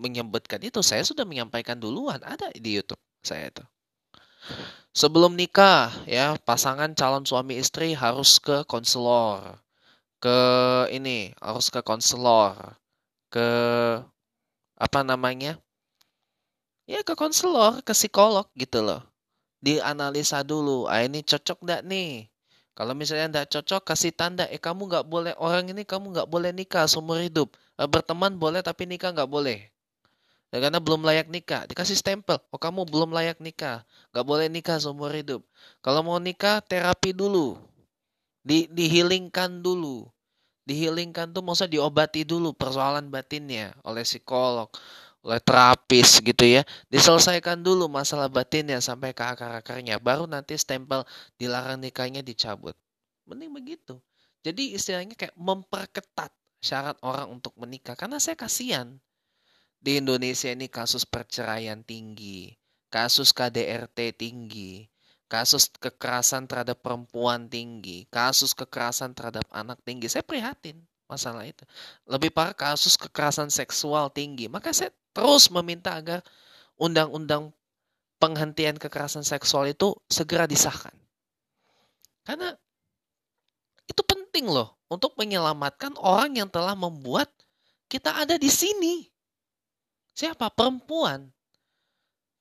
menyebutkan 0.00 0.58
itu, 0.64 0.80
saya 0.80 1.04
sudah 1.04 1.28
menyampaikan 1.28 1.76
duluan 1.76 2.18
ada 2.24 2.50
di 2.56 2.80
YouTube 2.80 2.98
saya 3.22 3.52
itu. 3.52 3.64
Sebelum 4.96 5.36
nikah, 5.36 5.92
ya 6.08 6.34
pasangan 6.42 6.96
calon 6.96 7.28
suami 7.28 7.60
istri 7.60 7.92
harus 7.92 8.40
ke 8.40 8.64
konselor, 8.64 9.60
ke 10.18 10.38
ini 10.90 11.36
harus 11.38 11.68
ke 11.68 11.84
konselor, 11.84 12.80
ke 13.28 13.46
apa 14.74 15.00
namanya? 15.04 15.60
Ya 16.88 17.04
ke 17.04 17.12
konselor, 17.12 17.84
ke 17.84 17.92
psikolog 17.92 18.48
gitu 18.56 18.80
loh 18.80 19.13
dianalisa 19.64 20.44
dulu. 20.44 20.84
Ah 20.84 21.00
ini 21.00 21.24
cocok 21.24 21.64
nggak 21.64 21.82
nih? 21.88 22.28
Kalau 22.76 22.92
misalnya 22.92 23.26
nggak 23.32 23.48
cocok, 23.56 23.82
kasih 23.88 24.12
tanda. 24.12 24.44
Eh 24.52 24.60
kamu 24.60 24.90
nggak 24.90 25.06
boleh 25.08 25.32
orang 25.40 25.72
ini 25.72 25.88
kamu 25.88 26.12
nggak 26.12 26.28
boleh 26.28 26.52
nikah 26.52 26.84
seumur 26.84 27.22
hidup. 27.24 27.48
Eh, 27.80 27.88
berteman 27.88 28.36
boleh 28.36 28.60
tapi 28.60 28.84
nikah 28.84 29.14
nggak 29.16 29.30
boleh. 29.30 29.72
Ya, 30.52 30.62
karena 30.62 30.78
belum 30.78 31.02
layak 31.02 31.32
nikah. 31.32 31.66
Dikasih 31.66 31.98
stempel. 31.98 32.38
Oh 32.52 32.60
kamu 32.60 32.86
belum 32.86 33.10
layak 33.10 33.40
nikah. 33.40 33.82
Nggak 34.12 34.26
boleh 34.26 34.46
nikah 34.52 34.76
seumur 34.78 35.10
hidup. 35.10 35.40
Kalau 35.80 36.04
mau 36.04 36.20
nikah 36.20 36.60
terapi 36.62 37.16
dulu. 37.16 37.58
Di 38.44 38.68
dihilingkan 38.68 39.64
dulu. 39.64 40.06
Dihilingkan 40.64 41.32
tuh 41.32 41.42
maksudnya 41.44 41.80
diobati 41.80 42.24
dulu 42.24 42.56
persoalan 42.56 43.12
batinnya 43.12 43.76
oleh 43.84 44.00
psikolog 44.00 44.72
oleh 45.24 45.40
terapis 45.40 46.20
gitu 46.20 46.44
ya. 46.44 46.62
Diselesaikan 46.92 47.64
dulu 47.64 47.88
masalah 47.88 48.28
batinnya 48.28 48.78
sampai 48.84 49.16
ke 49.16 49.24
akar-akarnya. 49.24 49.96
Baru 49.98 50.28
nanti 50.28 50.54
stempel 50.60 51.08
dilarang 51.40 51.80
nikahnya 51.80 52.20
dicabut. 52.20 52.76
Mending 53.24 53.50
begitu. 53.56 53.96
Jadi 54.44 54.76
istilahnya 54.76 55.16
kayak 55.16 55.32
memperketat 55.40 56.28
syarat 56.60 57.00
orang 57.00 57.40
untuk 57.40 57.56
menikah. 57.56 57.96
Karena 57.96 58.20
saya 58.20 58.36
kasihan. 58.36 59.00
Di 59.80 60.00
Indonesia 60.00 60.48
ini 60.52 60.68
kasus 60.68 61.04
perceraian 61.04 61.84
tinggi 61.84 62.56
kasus 62.94 63.34
KDRT 63.34 64.14
tinggi 64.14 64.86
kasus 65.26 65.66
kekerasan 65.66 66.46
terhadap 66.46 66.78
perempuan 66.78 67.50
tinggi 67.50 68.06
kasus 68.06 68.54
kekerasan 68.54 69.18
terhadap 69.18 69.42
anak 69.50 69.82
tinggi. 69.82 70.06
Saya 70.06 70.22
prihatin 70.22 70.86
masalah 71.08 71.44
itu. 71.44 71.62
Lebih 72.08 72.32
parah 72.32 72.56
kasus 72.56 72.98
kekerasan 72.98 73.48
seksual 73.52 74.08
tinggi. 74.10 74.48
Maka 74.48 74.72
saya 74.72 74.90
terus 75.14 75.48
meminta 75.52 75.94
agar 75.94 76.24
undang-undang 76.80 77.54
penghentian 78.18 78.80
kekerasan 78.80 79.22
seksual 79.22 79.68
itu 79.68 79.92
segera 80.08 80.48
disahkan. 80.48 80.94
Karena 82.24 82.56
itu 83.84 84.00
penting 84.00 84.48
loh 84.48 84.80
untuk 84.88 85.12
menyelamatkan 85.20 85.92
orang 86.00 86.40
yang 86.40 86.48
telah 86.48 86.72
membuat 86.72 87.28
kita 87.86 88.24
ada 88.24 88.40
di 88.40 88.48
sini. 88.48 89.04
Siapa? 90.16 90.48
Perempuan. 90.48 91.28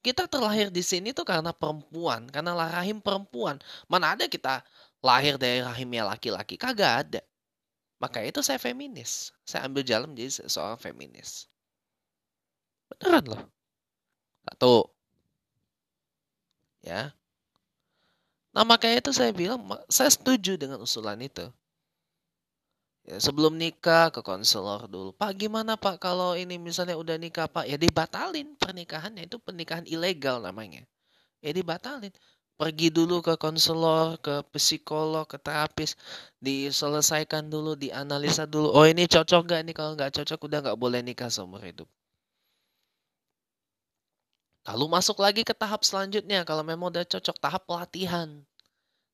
Kita 0.03 0.27
terlahir 0.27 0.67
di 0.67 0.83
sini 0.83 1.15
tuh 1.15 1.23
karena 1.23 1.55
perempuan, 1.55 2.27
karena 2.27 2.51
rahim 2.55 2.99
perempuan. 2.99 3.55
Mana 3.87 4.19
ada 4.19 4.27
kita 4.27 4.59
lahir 4.99 5.39
dari 5.39 5.63
rahimnya 5.63 6.03
laki-laki? 6.03 6.59
Kagak 6.59 6.93
ada. 7.07 7.21
Maka 8.03 8.19
itu 8.19 8.43
saya 8.43 8.59
feminis. 8.59 9.31
Saya 9.47 9.63
ambil 9.63 9.87
jalan 9.87 10.11
menjadi 10.11 10.43
seorang 10.51 10.75
feminis. 10.75 11.47
Beneran 12.91 13.23
loh. 13.31 13.43
Satu. 14.43 14.91
Ya. 16.83 17.15
Nah 18.51 18.67
makanya 18.67 18.99
itu 18.99 19.15
saya 19.15 19.31
bilang, 19.31 19.63
saya 19.87 20.11
setuju 20.11 20.59
dengan 20.59 20.83
usulan 20.83 21.15
itu. 21.23 21.47
Ya, 23.07 23.23
sebelum 23.23 23.55
nikah 23.55 24.11
ke 24.11 24.19
konselor 24.19 24.91
dulu. 24.91 25.15
Pak 25.15 25.39
gimana 25.39 25.79
Pak 25.79 26.03
kalau 26.03 26.35
ini 26.35 26.59
misalnya 26.59 26.99
udah 26.99 27.15
nikah 27.15 27.47
Pak? 27.47 27.71
Ya 27.71 27.79
dibatalin 27.79 28.59
pernikahannya. 28.59 29.31
Itu 29.31 29.39
pernikahan 29.39 29.87
ilegal 29.87 30.43
namanya. 30.43 30.83
Ya 31.39 31.55
dibatalin. 31.55 32.11
Pergi 32.53 32.93
dulu 32.93 33.19
ke 33.25 33.33
konselor, 33.35 34.21
ke 34.21 34.45
psikolog, 34.53 35.25
ke 35.25 35.41
terapis. 35.41 35.97
Diselesaikan 36.37 37.49
dulu, 37.49 37.73
dianalisa 37.73 38.45
dulu. 38.45 38.69
Oh 38.71 38.85
ini 38.85 39.09
cocok 39.09 39.41
gak 39.49 39.61
nih? 39.65 39.75
Kalau 39.75 39.91
nggak 39.97 40.13
cocok 40.21 40.39
udah 40.47 40.59
nggak 40.61 40.79
boleh 40.79 41.01
nikah 41.01 41.33
seumur 41.33 41.59
hidup. 41.65 41.89
Lalu 44.63 44.85
masuk 44.87 45.19
lagi 45.19 45.43
ke 45.43 45.51
tahap 45.51 45.83
selanjutnya 45.83 46.47
kalau 46.47 46.63
memang 46.63 46.87
udah 46.87 47.03
cocok 47.03 47.35
tahap 47.35 47.67
pelatihan. 47.67 48.29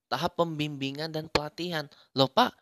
Tahap 0.10 0.38
pembimbingan 0.38 1.10
dan 1.10 1.26
pelatihan. 1.26 1.90
Loh 2.14 2.30
Pak, 2.30 2.54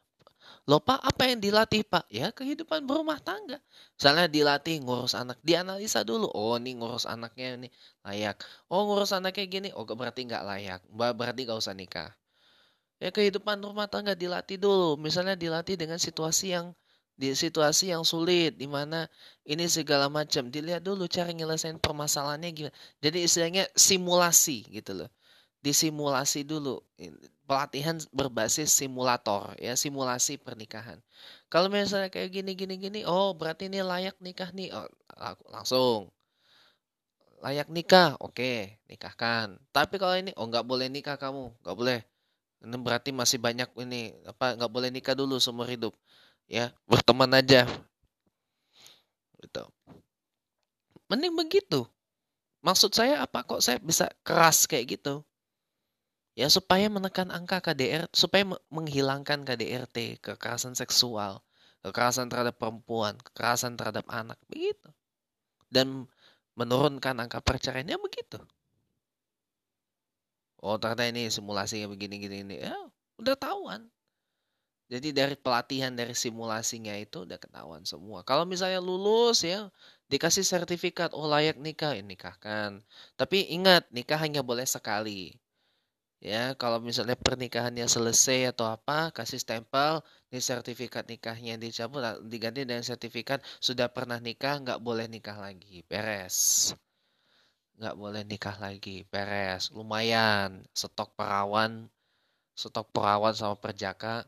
Loh 0.67 0.83
Pak, 0.83 0.99
apa 0.99 1.23
yang 1.31 1.39
dilatih 1.39 1.83
Pak? 1.87 2.05
Ya 2.11 2.31
kehidupan 2.35 2.83
berumah 2.83 3.19
tangga. 3.23 3.59
Misalnya 3.95 4.27
dilatih 4.27 4.83
ngurus 4.83 5.15
anak, 5.15 5.39
dianalisa 5.41 6.03
dulu. 6.03 6.27
Oh 6.31 6.59
ini 6.59 6.75
ngurus 6.75 7.07
anaknya 7.07 7.55
ini 7.55 7.67
layak. 8.03 8.43
Oh 8.67 8.83
ngurus 8.87 9.15
anaknya 9.15 9.45
gini, 9.47 9.69
oh 9.71 9.87
berarti 9.87 10.27
nggak 10.27 10.43
layak. 10.43 10.81
Berarti 10.91 11.41
nggak 11.47 11.59
usah 11.59 11.75
nikah. 11.75 12.11
Ya 12.99 13.13
kehidupan 13.13 13.63
rumah 13.63 13.87
tangga 13.87 14.17
dilatih 14.17 14.59
dulu. 14.59 14.99
Misalnya 14.99 15.39
dilatih 15.39 15.79
dengan 15.79 16.01
situasi 16.01 16.51
yang 16.51 16.75
di 17.17 17.33
situasi 17.33 17.89
yang 17.89 18.05
sulit 18.05 18.61
di 18.61 18.69
mana 18.69 19.09
ini 19.41 19.65
segala 19.65 20.05
macam 20.05 20.53
dilihat 20.53 20.85
dulu 20.85 21.09
cara 21.09 21.33
nyelesain 21.33 21.81
permasalahannya 21.81 22.49
gimana 22.53 22.75
jadi 23.01 23.17
istilahnya 23.25 23.63
simulasi 23.73 24.69
gitu 24.69 24.93
loh 24.93 25.09
disimulasi 25.67 26.47
dulu. 26.47 26.79
Pelatihan 27.43 27.99
berbasis 28.15 28.71
simulator 28.71 29.51
ya 29.59 29.75
simulasi 29.75 30.39
pernikahan. 30.39 30.99
Kalau 31.51 31.67
misalnya 31.67 32.07
kayak 32.07 32.31
gini 32.31 32.51
gini 32.55 32.75
gini 32.79 32.99
oh 33.03 33.35
berarti 33.35 33.67
ini 33.67 33.83
layak 33.83 34.15
nikah 34.23 34.51
nih. 34.55 34.71
Oh, 34.71 34.87
langsung. 35.51 36.07
Layak 37.43 37.67
nikah 37.67 38.15
oke 38.23 38.79
nikahkan. 38.87 39.59
Tapi 39.75 39.95
kalau 39.99 40.15
ini 40.15 40.31
oh 40.39 40.47
nggak 40.47 40.63
boleh 40.63 40.87
nikah 40.87 41.19
kamu 41.19 41.51
nggak 41.63 41.75
boleh. 41.75 41.99
Ini 42.63 42.75
berarti 42.79 43.11
masih 43.11 43.39
banyak 43.43 43.69
ini 43.83 44.15
apa 44.23 44.55
nggak 44.55 44.71
boleh 44.71 44.89
nikah 44.91 45.13
dulu 45.15 45.35
seumur 45.37 45.67
hidup 45.67 45.91
ya 46.47 46.71
berteman 46.87 47.31
aja. 47.35 47.67
Gitu. 49.39 49.63
Mending 51.11 51.35
begitu. 51.35 51.87
Maksud 52.59 52.91
saya 52.91 53.23
apa 53.23 53.47
kok 53.47 53.63
saya 53.63 53.79
bisa 53.79 54.11
keras 54.27 54.67
kayak 54.67 54.99
gitu 54.99 55.23
ya 56.37 56.53
supaya 56.53 56.85
menekan 56.85 57.33
angka 57.33 57.65
KDR 57.65 58.05
supaya 58.13 58.45
menghilangkan 58.69 59.41
KDRT 59.41 60.21
kekerasan 60.21 60.77
seksual 60.77 61.41
kekerasan 61.81 62.29
terhadap 62.29 62.61
perempuan 62.61 63.17
kekerasan 63.17 63.73
terhadap 63.73 64.05
anak 64.05 64.37
begitu 64.45 64.93
dan 65.73 66.05
menurunkan 66.53 67.17
angka 67.17 67.41
perceraiannya 67.41 67.97
begitu 67.97 68.37
oh 70.61 70.77
ternyata 70.77 71.09
ini 71.09 71.33
simulasinya 71.33 71.89
begini 71.89 72.21
gini 72.21 72.37
ini 72.45 72.55
ya 72.61 72.77
udah 73.17 73.33
tahuan 73.33 73.89
jadi 74.87 75.11
dari 75.11 75.35
pelatihan 75.35 75.91
dari 75.91 76.15
simulasinya 76.15 76.95
itu 76.95 77.27
udah 77.27 77.35
ketahuan 77.35 77.83
semua. 77.83 78.23
Kalau 78.23 78.47
misalnya 78.47 78.79
lulus 78.79 79.43
ya 79.43 79.67
dikasih 80.07 80.47
sertifikat 80.47 81.11
oh 81.11 81.27
layak 81.27 81.59
nikah, 81.59 81.91
ya 81.91 81.99
nikahkan. 81.99 82.79
Tapi 83.19 83.51
ingat 83.51 83.83
nikah 83.91 84.15
hanya 84.15 84.39
boleh 84.47 84.63
sekali. 84.63 85.35
Ya, 86.17 86.57
kalau 86.57 86.81
misalnya 86.81 87.13
pernikahannya 87.13 87.85
selesai 87.85 88.49
atau 88.49 88.65
apa, 88.65 89.13
kasih 89.13 89.37
stempel, 89.37 90.01
ini 90.33 90.41
sertifikat 90.41 91.05
nikahnya 91.05 91.61
dicabut, 91.61 92.01
diganti 92.25 92.65
dengan 92.65 92.81
sertifikat 92.81 93.45
sudah 93.61 93.85
pernah 93.93 94.17
nikah, 94.17 94.57
nggak 94.57 94.81
boleh 94.81 95.05
nikah 95.05 95.37
lagi, 95.37 95.85
beres. 95.85 96.73
Nggak 97.77 97.95
boleh 98.01 98.23
nikah 98.25 98.57
lagi, 98.57 99.05
beres. 99.13 99.69
Lumayan, 99.69 100.65
stok 100.73 101.13
perawan, 101.13 101.85
stok 102.57 102.89
perawan 102.89 103.37
sama 103.37 103.53
perjaka 103.53 104.25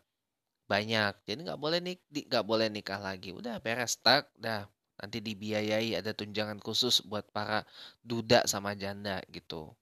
banyak. 0.70 1.18
Jadi 1.26 1.40
nggak 1.50 1.58
boleh 1.58 1.80
nik 1.82 2.00
nggak 2.30 2.46
boleh 2.46 2.70
nikah 2.70 3.02
lagi. 3.02 3.34
Udah 3.34 3.58
beres. 3.58 3.98
Tak. 3.98 4.30
Dah. 4.38 4.70
Nanti 5.02 5.18
dibiayai 5.26 5.98
ada 5.98 6.14
tunjangan 6.14 6.62
khusus 6.62 7.02
buat 7.02 7.26
para 7.34 7.66
duda 8.06 8.46
sama 8.46 8.78
janda 8.78 9.24
gitu 9.34 9.74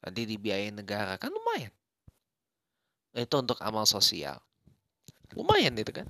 nanti 0.00 0.24
dibiayai 0.24 0.72
negara. 0.72 1.16
Kan 1.20 1.32
lumayan. 1.32 1.72
Itu 3.12 3.42
untuk 3.42 3.58
amal 3.60 3.84
sosial. 3.84 4.38
Lumayan 5.34 5.76
itu 5.78 5.92
kan. 5.94 6.06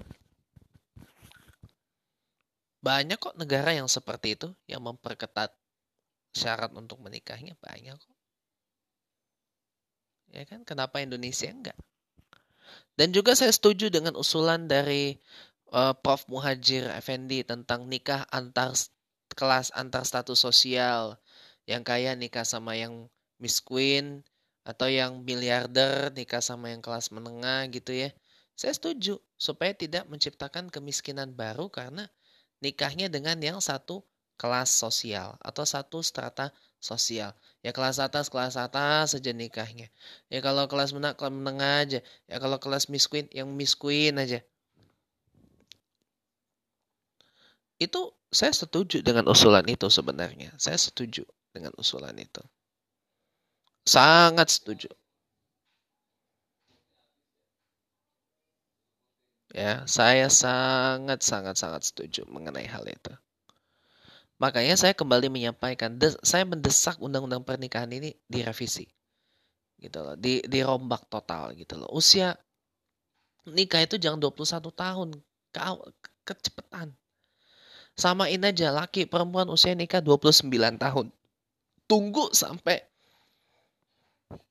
Banyak 2.81 3.21
kok 3.21 3.37
negara 3.37 3.77
yang 3.77 3.89
seperti 3.93 4.41
itu 4.41 4.49
yang 4.65 4.81
memperketat 4.81 5.53
syarat 6.33 6.73
untuk 6.73 6.97
menikahnya. 7.05 7.53
Banyak 7.61 7.97
kok. 8.01 8.17
Ya 10.33 10.47
kan? 10.49 10.65
Kenapa 10.65 11.03
Indonesia 11.05 11.51
enggak? 11.51 11.77
Dan 12.95 13.11
juga 13.11 13.35
saya 13.35 13.51
setuju 13.51 13.91
dengan 13.91 14.17
usulan 14.17 14.71
dari 14.71 15.19
uh, 15.75 15.93
Prof. 15.93 16.25
Muhajir 16.31 16.87
Effendi 16.95 17.43
tentang 17.43 17.85
nikah 17.91 18.25
antar 18.31 18.73
kelas 19.35 19.75
antar 19.75 20.07
status 20.07 20.39
sosial. 20.41 21.19
Yang 21.69 21.83
kaya 21.85 22.11
nikah 22.17 22.47
sama 22.47 22.79
yang 22.79 23.11
miskin 23.43 24.23
atau 24.63 24.87
yang 24.87 25.25
miliarder 25.25 26.13
nikah 26.13 26.45
sama 26.45 26.71
yang 26.71 26.85
kelas 26.85 27.11
menengah 27.11 27.67
gitu 27.73 27.91
ya. 27.97 28.13
Saya 28.55 28.77
setuju 28.77 29.17
supaya 29.41 29.73
tidak 29.73 30.05
menciptakan 30.13 30.69
kemiskinan 30.69 31.33
baru 31.33 31.73
karena 31.73 32.07
nikahnya 32.61 33.09
dengan 33.09 33.41
yang 33.41 33.59
satu 33.59 34.05
kelas 34.37 34.69
sosial 34.69 35.41
atau 35.41 35.65
satu 35.65 36.05
strata 36.05 36.53
sosial. 36.81 37.33
Ya 37.61 37.77
kelas 37.77 38.01
atas, 38.01 38.33
kelas 38.33 38.57
atas 38.57 39.17
saja 39.17 39.33
nikahnya. 39.37 39.93
Ya 40.33 40.41
kalau 40.41 40.65
kelas 40.69 40.97
menengah, 40.97 41.17
kelas 41.17 41.33
menengah 41.33 41.75
aja. 41.85 42.01
Ya 42.25 42.37
kalau 42.41 42.57
kelas 42.57 42.89
miskin, 42.89 43.29
yang 43.33 43.53
miskin 43.53 44.17
aja. 44.17 44.41
Itu 47.81 48.13
saya 48.33 48.53
setuju 48.53 49.01
dengan 49.05 49.29
usulan 49.29 49.65
itu 49.69 49.89
sebenarnya. 49.89 50.53
Saya 50.57 50.77
setuju 50.77 51.25
dengan 51.53 51.73
usulan 51.77 52.17
itu. 52.17 52.41
Sangat 53.91 54.55
setuju. 54.55 54.87
Ya, 59.51 59.83
saya 59.91 60.31
sangat 60.31 61.27
sangat 61.27 61.59
sangat 61.59 61.83
setuju 61.83 62.23
mengenai 62.31 62.71
hal 62.71 62.87
itu. 62.87 63.11
Makanya 64.39 64.79
saya 64.79 64.95
kembali 64.95 65.27
menyampaikan, 65.27 65.99
saya 66.23 66.47
mendesak 66.47 67.03
undang-undang 67.03 67.43
pernikahan 67.43 67.91
ini 67.91 68.15
direvisi. 68.31 68.87
Gitu 69.83 69.99
loh, 69.99 70.15
di 70.15 70.39
dirombak 70.47 71.11
total 71.11 71.51
gitu 71.59 71.75
loh. 71.75 71.91
Usia 71.91 72.39
nikah 73.51 73.83
itu 73.83 73.99
jangan 73.99 74.23
21 74.23 74.71
tahun, 74.71 75.09
ke, 75.51 75.61
kecepetan. 76.31 76.95
Samain 77.99 78.39
aja 78.39 78.71
laki 78.71 79.11
perempuan 79.11 79.51
usia 79.51 79.75
nikah 79.75 79.99
29 79.99 80.47
tahun. 80.79 81.11
Tunggu 81.91 82.31
sampai 82.31 82.90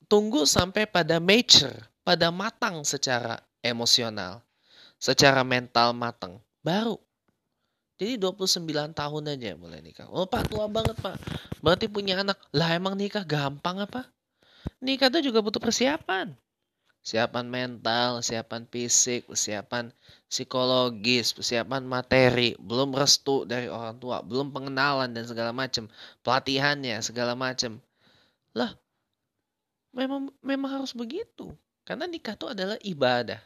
tunggu 0.10 0.44
sampai 0.44 0.89
pada 0.89 1.22
mature, 1.22 1.88
pada 2.04 2.34
matang 2.34 2.82
secara 2.84 3.39
emosional, 3.62 4.42
secara 4.98 5.46
mental 5.46 5.94
matang, 5.96 6.42
baru 6.66 7.00
jadi 8.00 8.16
29 8.16 8.96
tahun 8.96 9.24
aja 9.28 9.60
mulai 9.60 9.84
nikah. 9.84 10.08
Oh 10.08 10.24
pak 10.24 10.48
tua 10.48 10.72
banget 10.72 10.96
pak. 11.04 11.20
Berarti 11.60 11.92
punya 11.92 12.24
anak. 12.24 12.39
Lah 12.56 12.72
emang 12.72 12.96
nikah 12.96 13.28
gampang 13.28 13.84
apa? 13.84 14.08
Nikah 14.80 15.12
tuh 15.12 15.20
juga 15.20 15.44
butuh 15.44 15.60
persiapan. 15.60 16.32
Persiapan 17.04 17.46
mental, 17.51 18.24
persiapan 18.24 18.63
fisik, 18.72 19.28
persiapan 19.28 19.92
psikologis, 20.32 21.36
persiapan 21.36 21.84
materi, 21.84 22.56
belum 22.56 22.96
restu 22.96 23.44
dari 23.44 23.68
orang 23.68 24.00
tua, 24.00 24.24
belum 24.24 24.56
pengenalan 24.56 25.12
dan 25.12 25.28
segala 25.28 25.51
macam, 25.51 25.92
pelatihannya 26.24 27.04
segala 27.04 27.36
macam. 27.36 27.84
Lah, 28.56 28.72
memang 30.00 30.32
memang 30.39 30.79
harus 30.79 30.96
begitu. 30.96 31.51
Karena 31.84 32.08
nikah 32.08 32.39
itu 32.39 32.48
adalah 32.48 32.79
ibadah. 32.79 33.44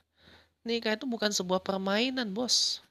Nikah 0.61 0.93
itu 0.93 1.09
bukan 1.09 1.33
sebuah 1.33 1.65
permainan, 1.65 2.29
Bos. 2.31 2.85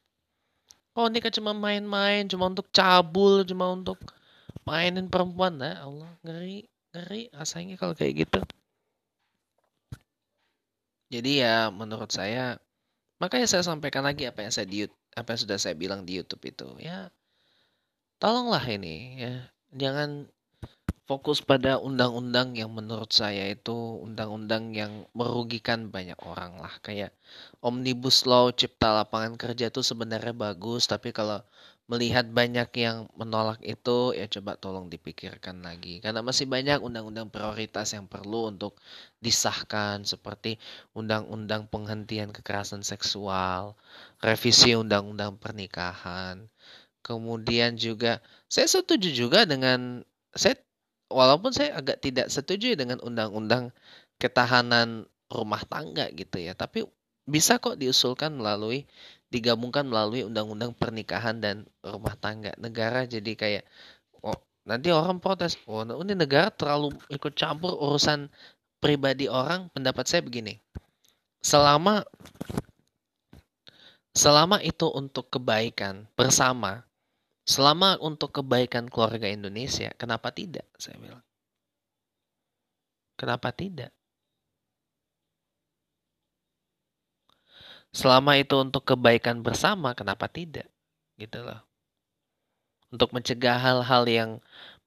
Kalau 0.93 1.09
nikah 1.09 1.33
cuma 1.33 1.55
main-main, 1.55 2.27
cuma 2.29 2.51
untuk 2.51 2.69
cabul, 2.75 3.47
cuma 3.47 3.71
untuk 3.73 3.97
mainin 4.69 5.09
perempuan, 5.09 5.57
nah 5.57 5.81
Allah, 5.81 6.11
ngeri, 6.21 6.69
ngeri 6.93 7.33
rasanya 7.33 7.81
kalau 7.81 7.97
kayak 7.97 8.29
gitu. 8.29 8.41
Jadi 11.13 11.45
ya 11.45 11.69
menurut 11.69 12.09
saya 12.09 12.57
makanya 13.21 13.45
saya 13.45 13.63
sampaikan 13.63 14.03
lagi 14.03 14.25
apa 14.25 14.43
yang 14.43 14.51
saya 14.51 14.65
di 14.65 14.89
apa 15.13 15.37
yang 15.37 15.41
sudah 15.45 15.59
saya 15.61 15.77
bilang 15.77 16.09
di 16.09 16.17
YouTube 16.19 16.43
itu 16.49 16.67
ya 16.81 17.13
tolonglah 18.17 18.65
ini 18.65 19.21
ya 19.21 19.35
jangan 19.77 20.25
fokus 21.09 21.43
pada 21.43 21.79
undang-undang 21.83 22.55
yang 22.55 22.71
menurut 22.73 23.11
saya 23.13 23.51
itu 23.51 23.75
undang-undang 24.07 24.73
yang 24.73 25.05
merugikan 25.13 25.91
banyak 25.91 26.19
orang 26.23 26.57
lah 26.63 26.73
kayak 26.81 27.13
omnibus 27.61 28.25
law 28.25 28.49
cipta 28.55 28.95
lapangan 29.03 29.35
kerja 29.35 29.69
itu 29.69 29.83
sebenarnya 29.83 30.33
bagus 30.33 30.87
tapi 30.87 31.11
kalau 31.11 31.43
melihat 31.91 32.25
banyak 32.31 32.71
yang 32.79 33.11
menolak 33.19 33.61
itu, 33.61 34.17
ya 34.17 34.25
coba 34.25 34.57
tolong 34.57 34.89
dipikirkan 34.89 35.61
lagi. 35.61 36.01
Karena 36.01 36.25
masih 36.25 36.49
banyak 36.49 36.81
undang-undang 36.81 37.29
prioritas 37.29 37.93
yang 37.93 38.09
perlu 38.09 38.49
untuk 38.49 38.79
disahkan 39.21 40.07
seperti 40.07 40.57
undang-undang 40.97 41.69
penghentian 41.69 42.31
kekerasan 42.33 42.81
seksual, 42.87 43.77
revisi 44.25 44.73
undang-undang 44.73 45.37
pernikahan. 45.37 46.49
Kemudian 47.03 47.77
juga 47.77 48.23
saya 48.47 48.71
setuju 48.71 49.11
juga 49.11 49.43
dengan 49.45 50.07
saya 50.33 50.57
walaupun 51.13 51.53
saya 51.53 51.77
agak 51.79 52.01
tidak 52.01 52.33
setuju 52.33 52.75
dengan 52.75 52.99
undang-undang 53.05 53.71
ketahanan 54.17 55.05
rumah 55.29 55.63
tangga 55.65 56.09
gitu 56.13 56.41
ya, 56.41 56.57
tapi 56.57 56.85
bisa 57.29 57.61
kok 57.63 57.79
diusulkan 57.79 58.35
melalui 58.35 58.85
digabungkan 59.33 59.89
melalui 59.89 60.29
undang-undang 60.29 60.77
pernikahan 60.77 61.41
dan 61.41 61.65
rumah 61.81 62.13
tangga. 62.21 62.53
Negara 62.61 63.09
jadi 63.09 63.33
kayak 63.33 63.65
oh 64.21 64.37
nanti 64.69 64.93
orang 64.93 65.19
protes, 65.23 65.57
oh 65.65 65.83
ini 65.85 66.13
negara 66.13 66.53
terlalu 66.53 66.93
ikut 67.09 67.33
campur 67.33 67.73
urusan 67.73 68.29
pribadi 68.83 69.31
orang. 69.33 69.73
Pendapat 69.73 70.05
saya 70.05 70.21
begini. 70.21 70.61
Selama 71.41 72.05
selama 74.13 74.61
itu 74.61 74.87
untuk 74.93 75.33
kebaikan 75.33 76.05
bersama, 76.13 76.85
selama 77.43 77.99
untuk 77.99 78.31
kebaikan 78.43 78.87
keluarga 78.87 79.27
Indonesia, 79.27 79.91
kenapa 79.99 80.31
tidak? 80.31 80.67
Saya 80.79 80.99
bilang. 80.99 81.23
Kenapa 83.19 83.55
tidak? 83.55 83.91
Selama 87.93 88.41
itu 88.41 88.57
untuk 88.57 88.89
kebaikan 88.89 89.45
bersama, 89.45 89.93
kenapa 89.93 90.25
tidak? 90.27 90.65
Gitu 91.21 91.45
loh. 91.45 91.61
Untuk 92.89 93.13
mencegah 93.13 93.61
hal-hal 93.61 94.05
yang 94.09 94.31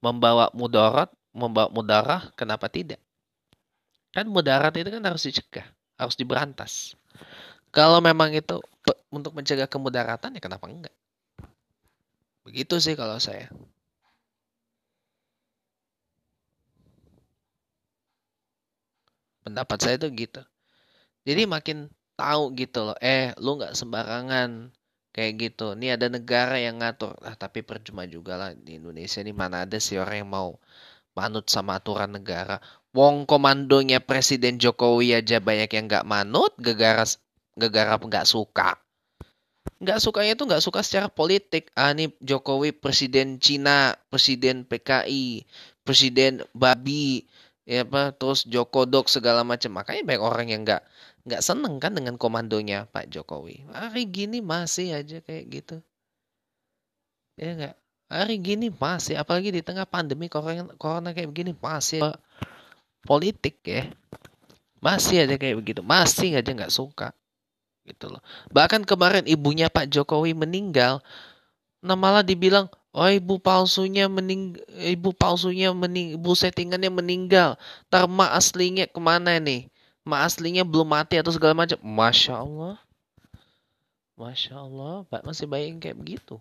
membawa 0.02 0.50
mudarat, 0.50 1.10
membawa 1.30 1.70
mudarah, 1.70 2.22
kenapa 2.34 2.66
tidak? 2.66 2.98
Kan 4.10 4.26
mudarat 4.26 4.74
itu 4.74 4.90
kan 4.90 5.04
harus 5.06 5.22
dicegah, 5.22 5.66
harus 6.00 6.18
diberantas. 6.18 6.98
Kalau 7.70 8.02
memang 8.02 8.32
itu 8.34 8.58
untuk 9.12 9.32
mencegah 9.36 9.70
kemudaratan, 9.70 10.34
ya 10.34 10.42
kenapa 10.42 10.66
enggak? 10.66 10.94
Begitu 12.46 12.78
sih 12.78 12.94
kalau 12.94 13.18
saya. 13.18 13.50
Pendapat 19.42 19.78
saya 19.82 19.94
itu 19.98 20.08
gitu. 20.14 20.42
Jadi 21.26 21.42
makin 21.50 21.90
tahu 22.16 22.56
gitu 22.56 22.80
loh 22.88 22.96
eh 23.02 23.36
lu 23.42 23.60
nggak 23.60 23.76
sembarangan 23.76 24.72
kayak 25.12 25.32
gitu 25.36 25.76
ini 25.76 25.92
ada 25.92 26.08
negara 26.08 26.56
yang 26.56 26.80
ngatur 26.80 27.12
ah 27.24 27.36
tapi 27.36 27.60
percuma 27.60 28.08
juga 28.08 28.40
lah 28.40 28.50
di 28.56 28.80
Indonesia 28.80 29.20
ini 29.20 29.36
mana 29.36 29.68
ada 29.68 29.76
sih 29.76 30.00
orang 30.00 30.24
yang 30.24 30.30
mau 30.32 30.48
manut 31.12 31.48
sama 31.52 31.76
aturan 31.76 32.16
negara 32.16 32.60
wong 32.96 33.28
komandonya 33.28 34.00
Presiden 34.00 34.56
Jokowi 34.56 35.12
aja 35.16 35.40
banyak 35.40 35.68
yang 35.76 35.84
nggak 35.88 36.08
manut 36.08 36.52
gegara 36.56 37.04
gegara 37.56 38.00
nggak 38.00 38.28
suka 38.28 38.80
nggak 39.76 40.00
sukanya 40.00 40.32
itu 40.32 40.44
nggak 40.48 40.64
suka 40.64 40.80
secara 40.80 41.12
politik 41.12 41.68
ah 41.76 41.92
ini 41.92 42.08
Jokowi 42.24 42.72
presiden 42.72 43.36
Cina 43.36 43.92
presiden 44.08 44.64
PKI 44.64 45.44
presiden 45.84 46.40
babi 46.56 47.28
ya 47.68 47.84
apa 47.84 48.16
terus 48.16 48.48
Jokodok 48.48 49.12
segala 49.12 49.44
macam 49.44 49.76
makanya 49.76 50.02
banyak 50.06 50.22
orang 50.24 50.46
yang 50.48 50.62
nggak 50.64 50.80
nggak 51.26 51.42
seneng 51.42 51.82
kan 51.82 51.92
dengan 51.92 52.14
komandonya 52.14 52.86
Pak 52.86 53.10
Jokowi. 53.10 53.66
Hari 53.74 54.06
gini 54.06 54.38
masih 54.38 54.94
aja 54.94 55.18
kayak 55.18 55.44
gitu. 55.50 55.76
Ya 57.34 57.50
nggak? 57.58 57.74
Hari 58.06 58.38
gini 58.38 58.70
masih, 58.70 59.18
apalagi 59.18 59.50
di 59.50 59.66
tengah 59.66 59.82
pandemi 59.82 60.30
corona, 60.30 60.70
corona 60.78 61.10
kayak 61.10 61.26
begini 61.26 61.52
masih 61.58 61.98
politik 63.02 63.58
ya. 63.66 63.90
Masih 64.78 65.26
aja 65.26 65.34
kayak 65.34 65.58
begitu, 65.58 65.82
masih 65.82 66.38
aja 66.38 66.46
nggak 66.46 66.70
suka 66.70 67.10
gitu 67.86 68.10
loh. 68.10 68.22
Bahkan 68.50 68.82
kemarin 68.82 69.24
ibunya 69.24 69.70
Pak 69.70 69.86
Jokowi 69.88 70.34
meninggal, 70.34 71.00
nah 71.80 71.94
malah 71.94 72.26
dibilang, 72.26 72.66
oh 72.90 73.08
ibu 73.08 73.38
palsunya 73.38 74.10
mening, 74.10 74.58
ibu 74.82 75.14
palsunya 75.14 75.70
mening, 75.70 76.18
ibu 76.18 76.30
settingannya 76.34 76.90
meninggal, 76.90 77.54
terma 77.88 78.34
aslinya 78.34 78.90
ke 78.90 78.98
mana 78.98 79.38
nih? 79.38 79.70
ma 80.06 80.22
aslinya 80.22 80.62
belum 80.62 80.86
mati 80.86 81.18
atau 81.18 81.34
segala 81.34 81.54
macam. 81.58 81.78
Masya 81.82 82.34
Allah. 82.38 82.74
Masya 84.16 84.54
Allah, 84.64 84.94
Pak 85.10 85.22
masih 85.26 85.46
baik 85.50 85.82
kayak 85.82 85.98
begitu. 85.98 86.38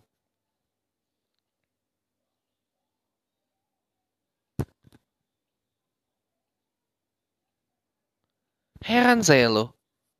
Heran 8.85 9.25
saya 9.25 9.49
loh, 9.49 9.73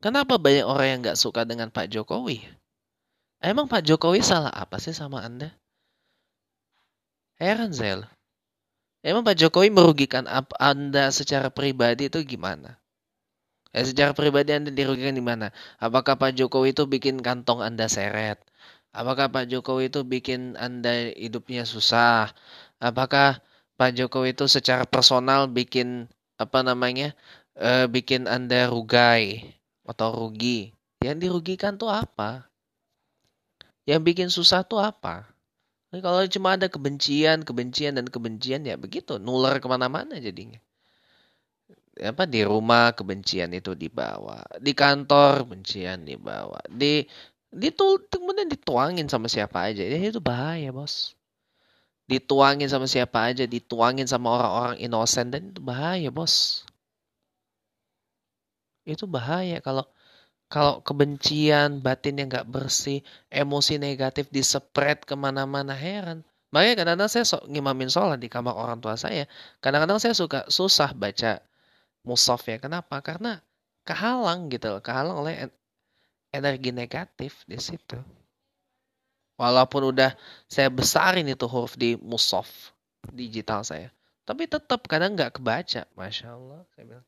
kenapa 0.06 0.38
banyak 0.38 0.70
orang 0.70 0.88
yang 0.88 1.00
nggak 1.02 1.18
suka 1.18 1.50
dengan 1.50 1.74
Pak 1.74 1.89
Jokowi? 1.89 2.46
Emang 3.41 3.65
Pak 3.65 3.82
Jokowi 3.82 4.22
salah 4.22 4.54
apa 4.54 4.78
sih 4.78 4.94
sama 4.94 5.26
Anda? 5.26 5.50
Heran 7.41 7.74
loh. 7.74 8.12
Emang 9.02 9.26
Pak 9.26 9.38
Jokowi 9.38 9.74
merugikan 9.74 10.30
Anda 10.62 11.10
secara 11.10 11.50
pribadi 11.50 12.10
itu 12.10 12.22
gimana? 12.22 12.78
Ya, 13.76 13.84
secara 13.84 14.15
pribadi 14.15 14.56
Anda 14.56 14.72
dirugikan 14.72 15.13
di 15.13 15.26
mana? 15.26 15.52
Apakah 15.82 16.15
Pak 16.15 16.38
Jokowi 16.38 16.72
itu 16.74 16.86
bikin 16.86 17.20
kantong 17.20 17.65
Anda 17.65 17.89
seret? 17.89 18.39
Apakah 18.96 19.28
Pak 19.28 19.52
Jokowi 19.52 19.91
itu 19.91 20.08
bikin 20.08 20.56
Anda 20.56 21.12
hidupnya 21.12 21.68
susah? 21.68 22.32
Apakah 22.80 23.44
Pak 23.76 23.91
Jokowi 23.94 24.32
itu 24.32 24.48
secara 24.48 24.88
personal 24.88 25.52
bikin 25.52 26.08
apa 26.39 26.63
namanya? 26.63 27.12
E, 27.60 27.91
bikin 27.91 28.32
Anda 28.32 28.72
rugai 28.72 29.55
atau 29.86 30.28
rugi? 30.28 30.74
Yang 31.06 31.30
dirugikan 31.30 31.78
tuh 31.78 31.93
apa? 31.93 32.50
Yang 33.86 34.02
bikin 34.02 34.30
susah 34.34 34.65
tuh 34.65 34.82
apa? 34.82 35.30
Nah, 35.93 36.02
kalau 36.02 36.26
cuma 36.26 36.58
ada 36.58 36.65
kebencian, 36.65 37.45
kebencian 37.45 37.95
dan 37.95 38.10
kebencian 38.10 38.65
ya 38.65 38.76
begitu, 38.76 39.21
nular 39.21 39.62
ke 39.62 39.67
mana-mana 39.69 40.17
jadinya. 40.17 40.58
Apa 41.95 42.28
di 42.28 42.43
rumah 42.43 42.91
kebencian 42.91 43.56
itu 43.56 43.71
dibawa. 43.78 44.43
Di 44.60 44.76
kantor 44.76 45.45
kebencian 45.48 46.04
dibawa. 46.04 46.60
Di 46.67 47.08
ditul 47.56 48.04
kemudian 48.12 48.52
dituangin 48.52 49.08
sama 49.08 49.32
siapa 49.32 49.71
aja. 49.71 49.86
Ya 49.86 49.95
itu 49.95 50.19
bahaya 50.19 50.76
bos. 50.76 51.15
Dituangin 52.10 52.67
sama 52.67 52.86
siapa 52.89 53.32
aja 53.32 53.48
dituangin 53.48 54.06
sama 54.06 54.36
orang-orang 54.36 54.78
inosen 54.78 55.32
dan 55.32 55.50
itu 55.50 55.62
bahaya 55.63 56.12
bos 56.12 56.65
itu 58.86 59.10
bahaya 59.10 59.60
kalau 59.60 59.86
kalau 60.45 60.80
kebencian 60.86 61.82
batin 61.82 62.21
yang 62.21 62.30
nggak 62.30 62.48
bersih 62.48 63.02
emosi 63.34 63.82
negatif 63.82 64.30
disepret 64.30 65.04
ke 65.04 65.17
mana-mana 65.17 65.74
heran 65.74 66.21
makanya 66.54 66.86
kadang-kadang 66.86 67.12
saya 67.12 67.26
so, 67.28 67.41
ngimamin 67.50 67.89
sholat 67.89 68.21
di 68.21 68.30
kamar 68.30 68.54
orang 68.54 68.80
tua 68.80 68.95
saya 68.95 69.26
kadang-kadang 69.60 69.98
saya 69.98 70.13
suka 70.13 70.45
susah 70.48 70.93
baca 70.93 71.41
musaf 72.06 72.45
ya. 72.45 72.62
Kenapa? 72.62 73.02
Karena 73.02 73.41
kehalang 73.84 74.48
gitu 74.54 74.78
loh, 74.78 74.82
kehalang 74.86 75.26
oleh 75.26 75.50
energi 76.30 76.69
negatif 76.69 77.43
di 77.50 77.58
situ. 77.58 77.98
Walaupun 79.36 79.91
udah 79.91 80.15
saya 80.48 80.71
besarin 80.71 81.28
itu 81.28 81.43
huruf 81.50 81.76
di 81.76 82.00
musaf 82.00 82.71
digital 83.12 83.67
saya, 83.67 83.91
tapi 84.24 84.48
tetap 84.48 84.88
kadang 84.88 85.17
nggak 85.17 85.41
kebaca, 85.41 85.84
masya 85.98 86.39
Allah. 86.39 86.63
Saya 86.71 86.86
bilang. 86.88 87.08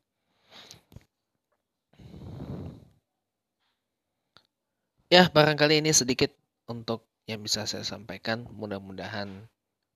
Ya, 5.08 5.24
barangkali 5.32 5.80
ini 5.80 5.88
sedikit 5.96 6.36
untuk 6.68 7.08
yang 7.24 7.40
bisa 7.40 7.64
saya 7.64 7.80
sampaikan. 7.80 8.44
Mudah-mudahan 8.44 9.48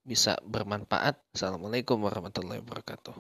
bisa 0.09 0.41
bermanfaat. 0.41 1.21
Assalamualaikum 1.37 2.01
warahmatullahi 2.01 2.65
wabarakatuh. 2.65 3.13